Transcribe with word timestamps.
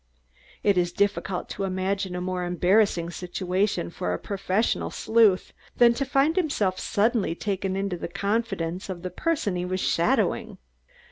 It 0.63 0.79
is 0.79 0.91
difficult 0.91 1.47
to 1.49 1.63
imagine 1.63 2.15
a 2.15 2.21
more 2.21 2.43
embarrassing 2.43 3.11
situation 3.11 3.91
for 3.91 4.11
the 4.13 4.17
professional 4.17 4.89
sleuth 4.89 5.53
than 5.77 5.93
to 5.93 6.05
find 6.05 6.35
himself 6.35 6.79
suddenly 6.79 7.35
taken 7.35 7.75
into 7.75 7.97
the 7.97 8.07
confidence 8.07 8.89
of 8.89 9.03
the 9.03 9.11
person 9.11 9.55
he 9.55 9.63
is 9.63 9.79
shadowing. 9.79 10.57